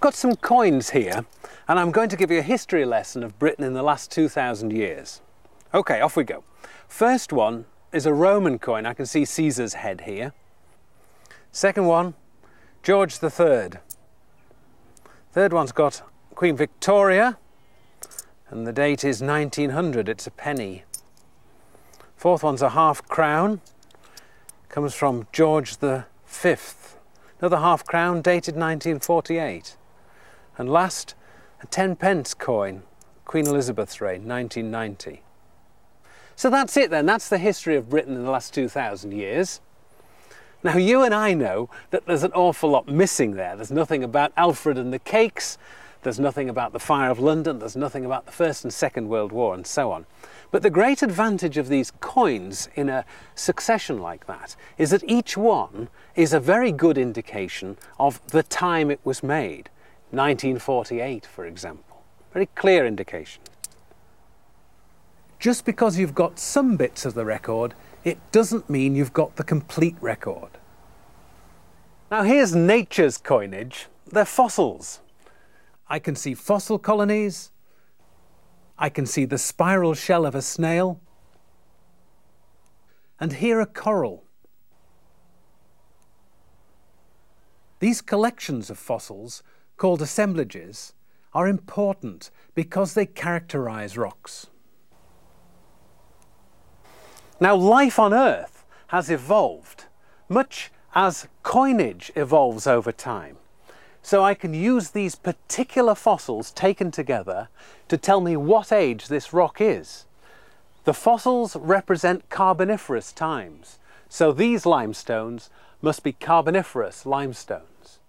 I've 0.00 0.04
got 0.04 0.14
some 0.14 0.36
coins 0.36 0.88
here 0.88 1.26
and 1.68 1.78
I'm 1.78 1.90
going 1.90 2.08
to 2.08 2.16
give 2.16 2.30
you 2.30 2.38
a 2.38 2.42
history 2.42 2.86
lesson 2.86 3.22
of 3.22 3.38
Britain 3.38 3.64
in 3.64 3.74
the 3.74 3.82
last 3.82 4.10
2,000 4.10 4.72
years. 4.72 5.20
Okay, 5.74 6.00
off 6.00 6.16
we 6.16 6.24
go. 6.24 6.42
First 6.88 7.34
one 7.34 7.66
is 7.92 8.06
a 8.06 8.14
Roman 8.14 8.58
coin. 8.58 8.86
I 8.86 8.94
can 8.94 9.04
see 9.04 9.26
Caesar's 9.26 9.74
head 9.74 10.00
here. 10.06 10.32
Second 11.52 11.84
one, 11.84 12.14
George 12.82 13.22
III. 13.22 13.72
Third 15.32 15.52
one's 15.52 15.72
got 15.72 16.00
Queen 16.34 16.56
Victoria 16.56 17.36
and 18.48 18.66
the 18.66 18.72
date 18.72 19.04
is 19.04 19.20
1900. 19.20 20.08
It's 20.08 20.26
a 20.26 20.30
penny. 20.30 20.84
Fourth 22.16 22.42
one's 22.42 22.62
a 22.62 22.70
half 22.70 23.06
crown. 23.06 23.60
Comes 24.70 24.94
from 24.94 25.26
George 25.30 25.76
V. 25.76 26.56
Another 27.38 27.58
half 27.58 27.84
crown 27.84 28.22
dated 28.22 28.54
1948. 28.54 29.76
And 30.60 30.68
last, 30.68 31.14
a 31.62 31.66
10 31.66 31.96
pence 31.96 32.34
coin, 32.34 32.82
Queen 33.24 33.46
Elizabeth's 33.46 34.02
reign, 34.02 34.28
1990. 34.28 35.22
So 36.36 36.50
that's 36.50 36.76
it 36.76 36.90
then, 36.90 37.06
that's 37.06 37.30
the 37.30 37.38
history 37.38 37.76
of 37.76 37.88
Britain 37.88 38.14
in 38.14 38.24
the 38.24 38.30
last 38.30 38.52
2,000 38.52 39.14
years. 39.14 39.62
Now 40.62 40.76
you 40.76 41.02
and 41.02 41.14
I 41.14 41.32
know 41.32 41.70
that 41.92 42.04
there's 42.04 42.24
an 42.24 42.32
awful 42.32 42.68
lot 42.68 42.86
missing 42.86 43.36
there. 43.36 43.56
There's 43.56 43.70
nothing 43.70 44.04
about 44.04 44.34
Alfred 44.36 44.76
and 44.76 44.92
the 44.92 44.98
cakes, 44.98 45.56
there's 46.02 46.20
nothing 46.20 46.50
about 46.50 46.74
the 46.74 46.78
fire 46.78 47.10
of 47.10 47.18
London, 47.18 47.58
there's 47.58 47.74
nothing 47.74 48.04
about 48.04 48.26
the 48.26 48.32
First 48.32 48.62
and 48.62 48.70
Second 48.70 49.08
World 49.08 49.32
War 49.32 49.54
and 49.54 49.66
so 49.66 49.90
on. 49.90 50.04
But 50.50 50.62
the 50.62 50.68
great 50.68 51.02
advantage 51.02 51.56
of 51.56 51.68
these 51.68 51.90
coins 52.00 52.68
in 52.74 52.90
a 52.90 53.06
succession 53.34 53.98
like 53.98 54.26
that 54.26 54.56
is 54.76 54.90
that 54.90 55.04
each 55.08 55.38
one 55.38 55.88
is 56.16 56.34
a 56.34 56.40
very 56.40 56.70
good 56.70 56.98
indication 56.98 57.78
of 57.98 58.20
the 58.26 58.42
time 58.42 58.90
it 58.90 59.00
was 59.04 59.22
made. 59.22 59.70
1948, 60.10 61.26
for 61.26 61.44
example. 61.46 62.02
Very 62.32 62.46
clear 62.46 62.86
indication. 62.86 63.42
Just 65.38 65.64
because 65.64 65.98
you've 65.98 66.14
got 66.14 66.38
some 66.38 66.76
bits 66.76 67.04
of 67.04 67.14
the 67.14 67.24
record, 67.24 67.74
it 68.04 68.18
doesn't 68.32 68.68
mean 68.68 68.94
you've 68.94 69.12
got 69.12 69.36
the 69.36 69.44
complete 69.44 69.96
record. 70.00 70.50
Now 72.10 72.22
here's 72.22 72.54
nature's 72.54 73.16
coinage. 73.16 73.86
They're 74.06 74.24
fossils. 74.24 75.00
I 75.88 75.98
can 75.98 76.14
see 76.14 76.34
fossil 76.34 76.78
colonies. 76.78 77.50
I 78.78 78.88
can 78.88 79.06
see 79.06 79.24
the 79.24 79.38
spiral 79.38 79.94
shell 79.94 80.26
of 80.26 80.34
a 80.34 80.42
snail. 80.42 81.00
And 83.18 83.34
here 83.34 83.60
a 83.60 83.66
coral. 83.66 84.24
These 87.78 88.02
collections 88.02 88.70
of 88.70 88.78
fossils, 88.78 89.42
called 89.80 90.02
assemblages, 90.02 90.92
are 91.32 91.48
important 91.48 92.30
because 92.54 92.92
they 92.92 93.06
characterize 93.06 93.96
rocks. 93.96 94.48
Now, 97.40 97.56
life 97.56 97.98
on 97.98 98.12
Earth 98.12 98.66
has 98.88 99.08
evolved, 99.08 99.86
much 100.28 100.70
as 100.94 101.28
coinage 101.42 102.12
evolves 102.14 102.66
over 102.66 102.92
time. 102.92 103.38
So 104.02 104.22
I 104.22 104.34
can 104.34 104.52
use 104.52 104.90
these 104.90 105.14
particular 105.14 105.94
fossils 105.94 106.50
taken 106.52 106.90
together 106.90 107.48
to 107.88 107.96
tell 107.96 108.20
me 108.20 108.36
what 108.36 108.72
age 108.72 109.08
this 109.08 109.32
rock 109.32 109.62
is. 109.62 110.04
The 110.84 110.92
fossils 110.92 111.56
represent 111.56 112.28
Carboniferous 112.28 113.14
times, 113.14 113.78
so 114.10 114.30
these 114.30 114.66
limestones 114.66 115.48
must 115.80 116.02
be 116.02 116.12
Carboniferous 116.12 117.06
limestones. 117.06 117.99